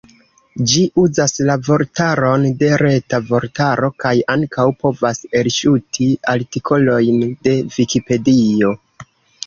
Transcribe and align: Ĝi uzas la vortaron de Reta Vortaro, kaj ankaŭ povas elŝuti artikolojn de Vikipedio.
Ĝi 0.69 0.85
uzas 1.01 1.35
la 1.49 1.57
vortaron 1.67 2.47
de 2.63 2.71
Reta 2.83 3.21
Vortaro, 3.29 3.91
kaj 4.07 4.15
ankaŭ 4.39 4.67
povas 4.83 5.23
elŝuti 5.43 6.11
artikolojn 6.37 7.25
de 7.47 7.59
Vikipedio. 7.79 8.79